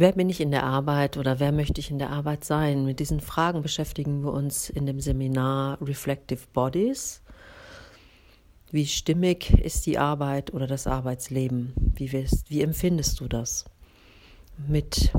Wer 0.00 0.12
bin 0.12 0.30
ich 0.30 0.40
in 0.40 0.52
der 0.52 0.62
Arbeit 0.62 1.16
oder 1.16 1.40
wer 1.40 1.50
möchte 1.50 1.80
ich 1.80 1.90
in 1.90 1.98
der 1.98 2.10
Arbeit 2.10 2.44
sein? 2.44 2.84
Mit 2.84 3.00
diesen 3.00 3.18
Fragen 3.18 3.62
beschäftigen 3.62 4.22
wir 4.22 4.32
uns 4.32 4.70
in 4.70 4.86
dem 4.86 5.00
Seminar 5.00 5.76
Reflective 5.82 6.38
Bodies. 6.52 7.20
Wie 8.70 8.86
stimmig 8.86 9.50
ist 9.58 9.86
die 9.86 9.98
Arbeit 9.98 10.54
oder 10.54 10.68
das 10.68 10.86
Arbeitsleben? 10.86 11.72
Wie, 11.96 12.12
wirst, 12.12 12.48
wie 12.48 12.62
empfindest 12.62 13.18
du 13.18 13.26
das? 13.26 13.64
Mit 14.68 15.10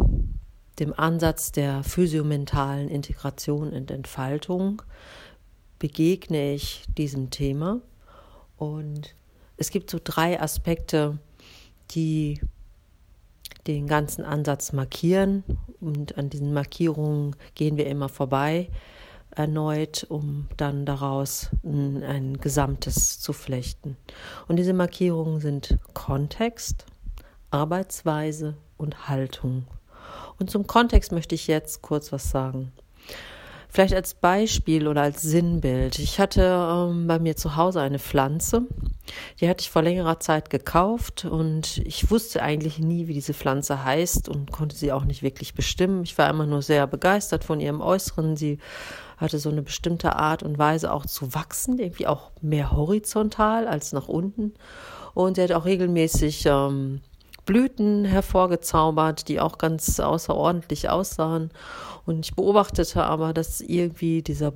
dem 0.79 0.97
Ansatz 0.97 1.51
der 1.51 1.83
physiomentalen 1.83 2.87
Integration 2.87 3.73
und 3.73 3.91
Entfaltung 3.91 4.81
begegne 5.77 6.53
ich 6.53 6.85
diesem 6.97 7.31
Thema 7.31 7.81
und 8.55 9.13
es 9.57 9.71
gibt 9.71 9.89
so 9.89 9.99
drei 10.01 10.39
Aspekte, 10.39 11.19
die 11.91 12.39
den 13.67 13.87
ganzen 13.87 14.23
Ansatz 14.23 14.73
markieren 14.73 15.43
und 15.79 16.17
an 16.17 16.29
diesen 16.29 16.53
Markierungen 16.53 17.35
gehen 17.55 17.77
wir 17.77 17.87
immer 17.87 18.09
vorbei 18.09 18.69
erneut, 19.31 20.05
um 20.09 20.47
dann 20.57 20.85
daraus 20.85 21.49
ein, 21.63 22.03
ein 22.03 22.37
Gesamtes 22.39 23.19
zu 23.19 23.33
flechten. 23.33 23.95
Und 24.47 24.57
diese 24.57 24.73
Markierungen 24.73 25.39
sind 25.39 25.77
Kontext, 25.93 26.85
Arbeitsweise 27.51 28.55
und 28.77 29.07
Haltung. 29.07 29.65
Und 30.39 30.49
zum 30.49 30.67
Kontext 30.67 31.11
möchte 31.11 31.35
ich 31.35 31.47
jetzt 31.47 31.81
kurz 31.81 32.11
was 32.11 32.31
sagen. 32.31 32.71
Vielleicht 33.71 33.93
als 33.93 34.15
Beispiel 34.15 34.87
oder 34.87 35.03
als 35.03 35.21
Sinnbild. 35.21 35.99
Ich 35.99 36.19
hatte 36.19 36.41
ähm, 36.41 37.05
bei 37.05 37.19
mir 37.19 37.35
zu 37.35 37.55
Hause 37.55 37.81
eine 37.81 37.99
Pflanze, 37.99 38.63
die 39.39 39.47
hatte 39.47 39.61
ich 39.61 39.69
vor 39.69 39.83
längerer 39.83 40.19
Zeit 40.19 40.49
gekauft 40.49 41.25
und 41.25 41.77
ich 41.85 42.09
wusste 42.09 42.41
eigentlich 42.41 42.79
nie, 42.79 43.07
wie 43.07 43.13
diese 43.13 43.35
Pflanze 43.35 43.83
heißt 43.85 44.27
und 44.27 44.51
konnte 44.51 44.75
sie 44.75 44.91
auch 44.91 45.05
nicht 45.05 45.21
wirklich 45.21 45.53
bestimmen. 45.53 46.03
Ich 46.03 46.17
war 46.17 46.27
immer 46.31 46.47
nur 46.47 46.63
sehr 46.63 46.87
begeistert 46.87 47.43
von 47.43 47.59
ihrem 47.59 47.79
Äußeren. 47.79 48.35
Sie 48.35 48.57
hatte 49.17 49.37
so 49.37 49.49
eine 49.49 49.61
bestimmte 49.61 50.15
Art 50.15 50.41
und 50.41 50.57
Weise 50.57 50.91
auch 50.91 51.05
zu 51.05 51.35
wachsen, 51.35 51.77
irgendwie 51.77 52.07
auch 52.07 52.31
mehr 52.41 52.71
horizontal 52.71 53.67
als 53.67 53.93
nach 53.93 54.07
unten. 54.07 54.55
Und 55.13 55.35
sie 55.35 55.43
hat 55.43 55.51
auch 55.51 55.65
regelmäßig 55.65 56.43
ähm, 56.47 57.01
Blüten 57.49 58.05
hervorgezaubert, 58.05 59.27
die 59.27 59.39
auch 59.39 59.57
ganz 59.57 59.99
außerordentlich 59.99 60.87
aussahen. 60.87 61.49
Und 62.05 62.23
ich 62.23 62.35
beobachtete 62.35 63.03
aber, 63.03 63.33
dass 63.33 63.59
irgendwie 63.59 64.21
dieser 64.21 64.53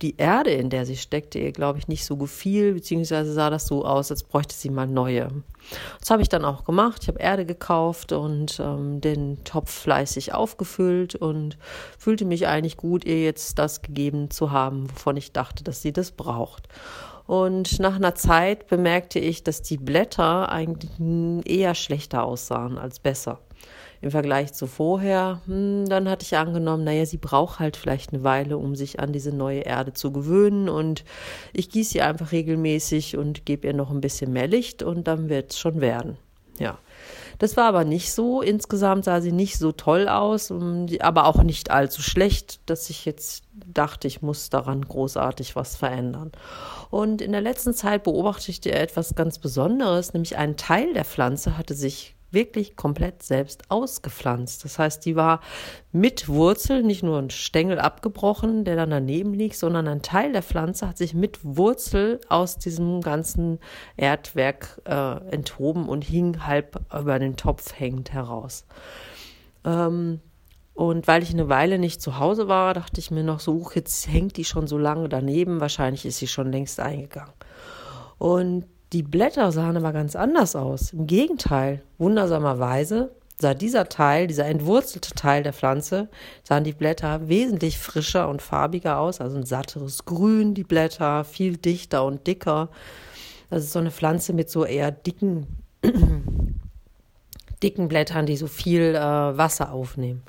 die 0.00 0.16
Erde, 0.16 0.50
in 0.50 0.70
der 0.70 0.86
sie 0.86 0.96
steckte, 0.96 1.40
ihr, 1.40 1.50
glaube 1.50 1.80
ich, 1.80 1.88
nicht 1.88 2.04
so 2.04 2.16
gefiel, 2.16 2.74
beziehungsweise 2.74 3.32
sah 3.32 3.50
das 3.50 3.66
so 3.66 3.84
aus, 3.84 4.12
als 4.12 4.22
bräuchte 4.22 4.54
sie 4.54 4.70
mal 4.70 4.86
neue. 4.86 5.28
Das 5.98 6.10
habe 6.10 6.22
ich 6.22 6.28
dann 6.28 6.44
auch 6.44 6.62
gemacht. 6.64 7.02
Ich 7.02 7.08
habe 7.08 7.18
Erde 7.18 7.46
gekauft 7.46 8.12
und 8.12 8.60
ähm, 8.60 9.00
den 9.00 9.42
Topf 9.42 9.70
fleißig 9.70 10.32
aufgefüllt 10.32 11.16
und 11.16 11.58
fühlte 11.98 12.26
mich 12.26 12.46
eigentlich 12.46 12.76
gut, 12.76 13.04
ihr 13.04 13.24
jetzt 13.24 13.58
das 13.58 13.82
gegeben 13.82 14.30
zu 14.30 14.52
haben, 14.52 14.88
wovon 14.88 15.16
ich 15.16 15.32
dachte, 15.32 15.64
dass 15.64 15.82
sie 15.82 15.92
das 15.92 16.12
braucht. 16.12 16.68
Und 17.26 17.80
nach 17.80 17.96
einer 17.96 18.14
Zeit 18.14 18.68
bemerkte 18.68 19.18
ich, 19.18 19.42
dass 19.42 19.62
die 19.62 19.78
Blätter 19.78 20.50
eigentlich 20.50 20.90
eher 21.44 21.74
schlechter 21.74 22.24
aussahen 22.24 22.78
als 22.78 23.00
besser 23.00 23.40
im 24.00 24.10
Vergleich 24.10 24.52
zu 24.52 24.66
vorher. 24.66 25.40
Hm, 25.46 25.86
dann 25.88 26.08
hatte 26.08 26.24
ich 26.24 26.36
angenommen, 26.36 26.84
naja, 26.84 27.06
sie 27.06 27.16
braucht 27.16 27.58
halt 27.58 27.76
vielleicht 27.76 28.12
eine 28.12 28.22
Weile, 28.24 28.58
um 28.58 28.74
sich 28.74 29.00
an 29.00 29.12
diese 29.12 29.32
neue 29.32 29.60
Erde 29.60 29.92
zu 29.92 30.12
gewöhnen. 30.12 30.68
Und 30.68 31.04
ich 31.52 31.70
gieße 31.70 31.92
sie 31.92 32.02
einfach 32.02 32.32
regelmäßig 32.32 33.16
und 33.16 33.46
gebe 33.46 33.66
ihr 33.66 33.74
noch 33.74 33.90
ein 33.90 34.00
bisschen 34.00 34.32
mehr 34.32 34.46
Licht 34.46 34.82
und 34.82 35.08
dann 35.08 35.28
wird 35.28 35.52
es 35.52 35.58
schon 35.58 35.80
werden. 35.80 36.18
Ja. 36.58 36.78
Das 37.38 37.56
war 37.56 37.64
aber 37.64 37.84
nicht 37.84 38.12
so. 38.12 38.40
Insgesamt 38.42 39.04
sah 39.04 39.20
sie 39.20 39.32
nicht 39.32 39.58
so 39.58 39.72
toll 39.72 40.08
aus, 40.08 40.52
aber 41.00 41.26
auch 41.26 41.42
nicht 41.42 41.70
allzu 41.70 42.02
schlecht, 42.02 42.60
dass 42.66 42.90
ich 42.90 43.04
jetzt 43.04 43.44
dachte, 43.52 44.08
ich 44.08 44.22
muss 44.22 44.50
daran 44.50 44.82
großartig 44.82 45.56
was 45.56 45.76
verändern. 45.76 46.32
Und 46.90 47.20
in 47.20 47.32
der 47.32 47.40
letzten 47.40 47.74
Zeit 47.74 48.04
beobachtete 48.04 48.68
ich 48.68 48.74
etwas 48.74 49.14
ganz 49.14 49.38
Besonderes, 49.38 50.12
nämlich 50.12 50.36
ein 50.36 50.56
Teil 50.56 50.92
der 50.94 51.04
Pflanze 51.04 51.56
hatte 51.56 51.74
sich 51.74 52.15
wirklich 52.30 52.76
komplett 52.76 53.22
selbst 53.22 53.70
ausgepflanzt. 53.70 54.64
Das 54.64 54.78
heißt, 54.78 55.04
die 55.04 55.16
war 55.16 55.40
mit 55.92 56.28
Wurzel, 56.28 56.82
nicht 56.82 57.02
nur 57.02 57.18
ein 57.18 57.30
Stängel 57.30 57.78
abgebrochen, 57.78 58.64
der 58.64 58.76
dann 58.76 58.90
daneben 58.90 59.34
liegt, 59.34 59.56
sondern 59.56 59.88
ein 59.88 60.02
Teil 60.02 60.32
der 60.32 60.42
Pflanze 60.42 60.88
hat 60.88 60.98
sich 60.98 61.14
mit 61.14 61.38
Wurzel 61.42 62.20
aus 62.28 62.58
diesem 62.58 63.00
ganzen 63.00 63.58
Erdwerk 63.96 64.80
äh, 64.84 65.16
enthoben 65.30 65.88
und 65.88 66.04
hing 66.04 66.46
halb 66.46 66.80
über 66.92 67.18
den 67.18 67.36
Topf 67.36 67.78
hängend 67.78 68.12
heraus. 68.12 68.66
Ähm, 69.64 70.20
und 70.74 71.08
weil 71.08 71.22
ich 71.22 71.30
eine 71.32 71.48
Weile 71.48 71.78
nicht 71.78 72.02
zu 72.02 72.18
Hause 72.18 72.48
war, 72.48 72.74
dachte 72.74 73.00
ich 73.00 73.10
mir 73.10 73.24
noch 73.24 73.40
so, 73.40 73.70
jetzt 73.74 74.08
hängt 74.08 74.36
die 74.36 74.44
schon 74.44 74.66
so 74.66 74.76
lange 74.76 75.08
daneben, 75.08 75.58
wahrscheinlich 75.58 76.04
ist 76.04 76.18
sie 76.18 76.26
schon 76.26 76.52
längst 76.52 76.80
eingegangen. 76.80 77.32
Und 78.18 78.66
die 78.92 79.02
Blätter 79.02 79.50
sahen 79.52 79.76
aber 79.76 79.92
ganz 79.92 80.14
anders 80.14 80.54
aus. 80.54 80.92
Im 80.92 81.06
Gegenteil, 81.06 81.82
wundersamerweise 81.98 83.10
sah 83.38 83.54
dieser 83.54 83.88
Teil, 83.88 84.26
dieser 84.26 84.46
entwurzelte 84.46 85.10
Teil 85.14 85.42
der 85.42 85.52
Pflanze, 85.52 86.08
sahen 86.42 86.64
die 86.64 86.72
Blätter 86.72 87.28
wesentlich 87.28 87.78
frischer 87.78 88.28
und 88.28 88.42
farbiger 88.42 88.98
aus, 88.98 89.20
also 89.20 89.36
ein 89.36 89.44
satteres 89.44 90.04
Grün, 90.04 90.54
die 90.54 90.64
Blätter, 90.64 91.24
viel 91.24 91.56
dichter 91.56 92.04
und 92.04 92.26
dicker. 92.26 92.70
Das 93.50 93.64
ist 93.64 93.72
so 93.72 93.78
eine 93.78 93.90
Pflanze 93.90 94.32
mit 94.32 94.50
so 94.50 94.64
eher 94.64 94.90
dicken, 94.90 95.46
dicken 97.62 97.88
Blättern, 97.88 98.26
die 98.26 98.36
so 98.36 98.46
viel 98.46 98.94
äh, 98.94 98.98
Wasser 99.00 99.72
aufnehmen. 99.72 100.22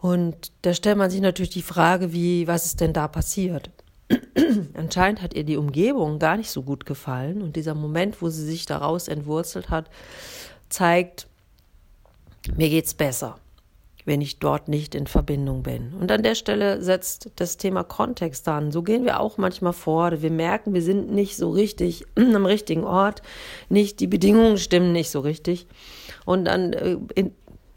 Und 0.00 0.52
da 0.62 0.74
stellt 0.74 0.96
man 0.96 1.10
sich 1.10 1.20
natürlich 1.20 1.50
die 1.50 1.62
Frage, 1.62 2.12
wie, 2.12 2.46
was 2.46 2.66
ist 2.66 2.80
denn 2.80 2.92
da 2.92 3.08
passiert? 3.08 3.70
Anscheinend 4.78 5.22
hat 5.22 5.34
ihr 5.34 5.44
die 5.44 5.56
Umgebung 5.56 6.18
gar 6.18 6.36
nicht 6.36 6.50
so 6.50 6.62
gut 6.62 6.86
gefallen 6.86 7.42
und 7.42 7.56
dieser 7.56 7.74
Moment, 7.74 8.22
wo 8.22 8.28
sie 8.28 8.44
sich 8.44 8.64
daraus 8.64 9.08
entwurzelt 9.08 9.70
hat, 9.70 9.90
zeigt, 10.68 11.26
mir 12.56 12.68
geht's 12.68 12.94
besser, 12.94 13.38
wenn 14.04 14.20
ich 14.20 14.38
dort 14.38 14.68
nicht 14.68 14.94
in 14.94 15.08
Verbindung 15.08 15.64
bin. 15.64 15.92
Und 15.94 16.12
an 16.12 16.22
der 16.22 16.36
Stelle 16.36 16.80
setzt 16.80 17.30
das 17.36 17.56
Thema 17.56 17.82
Kontext 17.82 18.46
an. 18.48 18.70
So 18.70 18.82
gehen 18.82 19.04
wir 19.04 19.18
auch 19.18 19.36
manchmal 19.36 19.72
vor. 19.72 20.22
Wir 20.22 20.30
merken, 20.30 20.74
wir 20.74 20.82
sind 20.82 21.10
nicht 21.10 21.36
so 21.36 21.50
richtig 21.50 22.04
am 22.16 22.46
richtigen 22.46 22.84
Ort, 22.84 23.22
nicht 23.68 23.98
die 23.98 24.06
Bedingungen 24.06 24.58
stimmen 24.58 24.92
nicht 24.92 25.10
so 25.10 25.20
richtig. 25.20 25.66
Und 26.24 26.44
dann 26.44 26.72
äh, 26.72 27.30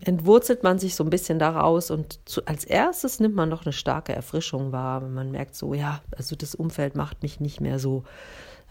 entwurzelt 0.03 0.63
man 0.63 0.79
sich 0.79 0.95
so 0.95 1.03
ein 1.03 1.09
bisschen 1.09 1.39
daraus 1.39 1.91
und 1.91 2.19
zu, 2.27 2.45
als 2.45 2.65
erstes 2.65 3.19
nimmt 3.19 3.35
man 3.35 3.49
noch 3.49 3.65
eine 3.65 3.73
starke 3.73 4.13
Erfrischung 4.13 4.71
wahr, 4.71 5.01
wenn 5.03 5.13
man 5.13 5.31
merkt, 5.31 5.55
so 5.55 5.73
ja, 5.73 6.01
also 6.15 6.35
das 6.35 6.55
Umfeld 6.55 6.95
macht 6.95 7.21
mich 7.23 7.39
nicht 7.39 7.61
mehr 7.61 7.79
so, 7.79 8.03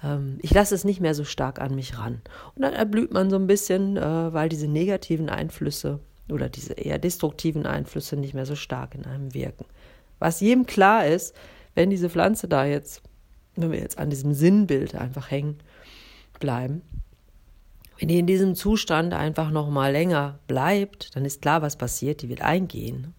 ähm, 0.02 0.38
ich 0.42 0.52
lasse 0.52 0.74
es 0.74 0.84
nicht 0.84 1.00
mehr 1.00 1.14
so 1.14 1.24
stark 1.24 1.60
an 1.60 1.74
mich 1.74 1.98
ran. 1.98 2.20
Und 2.54 2.62
dann 2.62 2.72
erblüht 2.72 3.12
man 3.12 3.30
so 3.30 3.36
ein 3.36 3.46
bisschen, 3.46 3.96
äh, 3.96 4.32
weil 4.32 4.48
diese 4.48 4.68
negativen 4.68 5.28
Einflüsse 5.28 6.00
oder 6.30 6.48
diese 6.48 6.74
eher 6.74 6.98
destruktiven 6.98 7.66
Einflüsse 7.66 8.16
nicht 8.16 8.34
mehr 8.34 8.46
so 8.46 8.56
stark 8.56 8.94
in 8.94 9.04
einem 9.04 9.34
wirken. 9.34 9.66
Was 10.18 10.40
jedem 10.40 10.66
klar 10.66 11.06
ist, 11.06 11.34
wenn 11.74 11.90
diese 11.90 12.10
Pflanze 12.10 12.48
da 12.48 12.64
jetzt, 12.64 13.02
wenn 13.56 13.72
wir 13.72 13.78
jetzt 13.78 13.98
an 13.98 14.10
diesem 14.10 14.34
Sinnbild 14.34 14.94
einfach 14.94 15.30
hängen 15.30 15.58
bleiben, 16.38 16.82
wenn 18.00 18.08
die 18.08 18.18
in 18.18 18.26
diesem 18.26 18.54
Zustand 18.54 19.12
einfach 19.12 19.50
noch 19.50 19.68
mal 19.68 19.92
länger 19.92 20.38
bleibt, 20.46 21.14
dann 21.14 21.26
ist 21.26 21.42
klar, 21.42 21.60
was 21.60 21.76
passiert, 21.76 22.22
die 22.22 22.30
wird 22.30 22.40
eingehen. 22.40 23.14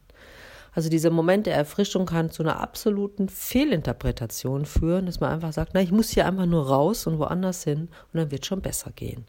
Also 0.73 0.89
dieser 0.89 1.11
Moment 1.11 1.45
der 1.45 1.55
Erfrischung 1.55 2.07
kann 2.07 2.31
zu 2.31 2.41
einer 2.41 2.59
absoluten 2.59 3.29
Fehlinterpretation 3.29 4.65
führen, 4.65 5.05
dass 5.05 5.19
man 5.19 5.29
einfach 5.31 5.53
sagt, 5.53 5.71
na, 5.75 5.81
ich 5.81 5.91
muss 5.91 6.09
hier 6.09 6.25
einfach 6.25 6.47
nur 6.47 6.67
raus 6.67 7.05
und 7.05 7.19
woanders 7.19 7.63
hin 7.63 7.89
und 8.11 8.19
dann 8.19 8.31
wird 8.31 8.45
schon 8.45 8.61
besser 8.61 8.91
gehen. 8.95 9.25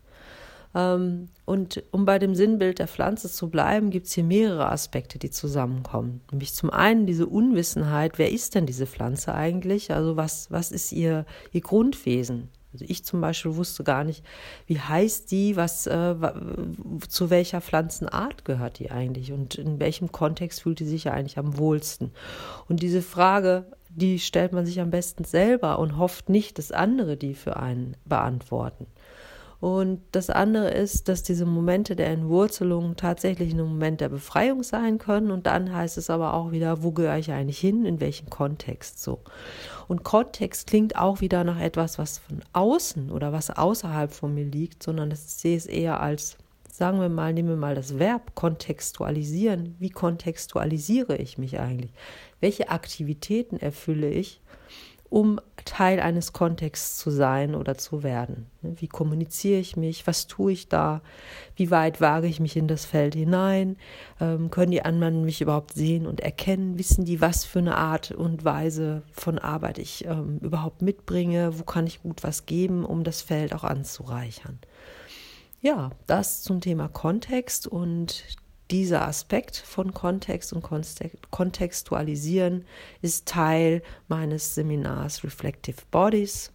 Ähm, 0.75 1.29
und 1.45 1.83
um 1.91 2.07
bei 2.07 2.19
dem 2.19 2.35
Sinnbild 2.35 2.79
der 2.79 2.89
Pflanze 2.89 3.31
zu 3.31 3.51
bleiben, 3.51 3.91
gibt 3.91 4.07
es 4.07 4.15
hier 4.15 4.25
mehrere 4.25 4.71
Aspekte, 4.71 5.19
die 5.19 5.31
zusammenkommen. 5.31 6.23
Nämlich 6.31 6.55
zum 6.55 6.71
einen 6.71 7.07
diese 7.07 7.27
Unwissenheit, 7.27 8.19
wer 8.19 8.31
ist 8.31 8.55
denn 8.55 8.65
diese 8.65 8.87
Pflanze 8.87 9.35
eigentlich? 9.35 9.93
Also 9.93 10.17
was, 10.17 10.51
was 10.51 10.73
ist 10.73 10.93
ihr, 10.93 11.27
ihr 11.51 11.61
Grundwesen? 11.61 12.49
Also 12.73 12.85
ich 12.89 13.05
zum 13.05 13.21
Beispiel 13.21 13.57
wusste 13.57 13.85
gar 13.85 14.05
nicht, 14.05 14.25
wie 14.67 14.81
heißt 14.81 15.31
die, 15.31 15.57
was 15.57 15.87
äh, 15.87 16.15
zu 17.09 17.31
welcher 17.31 17.61
Pflanzenart 17.61 18.45
gehört 18.45 18.79
die 18.79 18.91
eigentlich 18.91 19.33
und 19.33 19.57
in 19.57 19.79
welchem 19.79 20.11
Kontext 20.11 20.63
fühlt 20.63 20.81
die 20.81 20.87
sich 20.87 21.05
ja 21.05 21.13
eigentlich 21.13 21.39
am 21.39 21.59
wohlsten. 21.59 22.13
Und 22.69 22.83
diese 22.83 23.03
Frage, 23.03 23.67
die 23.91 24.19
stellt 24.19 24.53
man 24.53 24.65
sich 24.65 24.81
am 24.81 24.91
besten 24.91 25.25
selber 25.25 25.79
und 25.79 25.99
hofft 25.99 26.29
nicht, 26.29 26.59
dass 26.59 26.73
andere 26.73 27.17
die 27.17 27.35
für 27.35 27.57
einen 27.57 27.97
beantworten. 28.05 28.87
Und 29.63 30.01
das 30.11 30.29
andere 30.29 30.71
ist, 30.73 31.09
dass 31.09 31.23
diese 31.23 31.47
Momente 31.47 31.95
der 31.95 32.09
Entwurzelung 32.09 32.97
tatsächlich 32.97 33.55
ein 33.55 33.61
Moment 33.61 34.01
der 34.01 34.09
Befreiung 34.09 34.65
sein 34.65 34.99
können. 34.99 35.31
Und 35.31 35.47
dann 35.47 35.73
heißt 35.73 35.99
es 35.99 36.11
aber 36.11 36.35
auch 36.35 36.51
wieder, 36.51 36.83
wo 36.83 36.91
gehöre 36.91 37.17
ich 37.19 37.31
eigentlich 37.31 37.61
hin, 37.61 37.85
in 37.85 38.01
welchem 38.01 38.29
Kontext 38.29 39.01
so. 39.01 39.21
Und 39.87 40.03
Kontext 40.03 40.67
klingt 40.67 40.97
auch 40.97 41.21
wieder 41.21 41.45
nach 41.45 41.61
etwas, 41.61 41.97
was 41.97 42.19
von 42.19 42.41
außen 42.53 43.13
oder 43.13 43.33
was 43.33 43.51
außerhalb 43.51 44.13
von 44.13 44.35
mir 44.35 44.47
liegt, 44.47 44.83
sondern 44.83 45.13
ich 45.13 45.21
sehe 45.21 45.57
es 45.57 45.67
eher 45.67 46.01
als 46.01 46.39
sagen 46.69 47.01
wir 47.01 47.09
mal, 47.09 47.33
nehmen 47.33 47.51
wir 47.51 47.57
mal 47.57 47.77
das 47.77 48.01
Verb 48.01 48.35
kontextualisieren. 48.35 49.77
Wie 49.79 49.91
kontextualisiere 49.91 51.19
ich 51.19 51.39
mich 51.39 51.61
eigentlich? 51.61 51.93
Welche 52.41 52.71
Aktivitäten 52.71 53.59
erfülle 53.59 54.11
ich, 54.11 54.41
um 55.13 55.41
Teil 55.67 56.01
eines 56.01 56.33
Kontexts 56.33 56.97
zu 56.97 57.11
sein 57.11 57.55
oder 57.55 57.77
zu 57.77 58.03
werden? 58.03 58.47
Wie 58.63 58.89
kommuniziere 58.89 59.61
ich 59.61 59.77
mich? 59.77 60.07
Was 60.07 60.27
tue 60.27 60.53
ich 60.53 60.71
da? 60.71 61.03
Wie 61.55 61.71
weit 61.71 62.01
wage 62.01 62.29
ich 62.29 62.41
mich 62.41 62.57
in 62.57 62.67
das 62.67 62.87
Feld 62.87 63.15
hinein? 63.15 63.77
Ähm, 64.21 64.51
können 64.51 64.73
die 64.73 64.87
anderen 64.87 65.23
mich 65.27 65.43
überhaupt 65.43 65.75
sehen 65.75 66.07
und 66.07 66.21
erkennen? 66.21 66.79
Wissen 66.79 67.05
die, 67.05 67.21
was 67.21 67.45
für 67.45 67.59
eine 67.59 67.77
Art 67.77 68.11
und 68.11 68.47
Weise 68.47 69.03
von 69.13 69.39
Arbeit 69.39 69.79
ich 69.79 70.07
ähm, 70.07 70.39
überhaupt 70.39 70.81
mitbringe? 70.81 71.59
Wo 71.59 71.65
kann 71.65 71.87
ich 71.87 72.03
gut 72.03 72.25
was 72.25 72.47
geben, 72.47 72.83
um 72.87 73.05
das 73.05 73.21
Feld 73.21 73.55
auch 73.55 73.65
anzureichern? 73.65 74.59
Ja, 75.61 75.91
das 76.07 76.43
zum 76.43 76.63
Thema 76.63 76.89
Kontext 76.89 77.67
und 77.67 78.25
dieser 78.73 79.07
Aspekt 79.07 79.57
von 79.57 79.93
Kontext 79.93 80.53
und 80.53 80.65
Kontextualisieren 81.31 82.65
ist 83.03 83.29
Teil 83.29 83.83
meines 84.09 84.55
Seminars 84.55 85.23
Reflective 85.23 85.77
Bodies. 85.91 86.53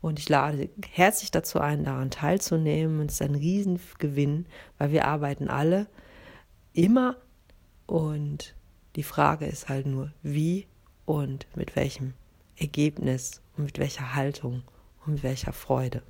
Und 0.00 0.18
ich 0.18 0.28
lade 0.28 0.68
herzlich 0.92 1.30
dazu 1.30 1.58
ein, 1.58 1.84
daran 1.84 2.10
teilzunehmen. 2.10 3.06
Es 3.06 3.14
ist 3.14 3.22
ein 3.22 3.34
Riesengewinn, 3.34 4.46
weil 4.76 4.92
wir 4.92 5.06
arbeiten 5.06 5.48
alle 5.48 5.88
immer 6.74 7.16
und 7.86 8.54
die 8.96 9.02
Frage 9.02 9.46
ist 9.46 9.68
halt 9.68 9.86
nur, 9.86 10.12
wie 10.22 10.66
und 11.06 11.46
mit 11.56 11.74
welchem 11.74 12.12
Ergebnis 12.56 13.40
und 13.56 13.64
mit 13.64 13.78
welcher 13.78 14.14
Haltung 14.14 14.62
und 15.04 15.14
mit 15.14 15.22
welcher 15.22 15.52
Freude. 15.52 16.02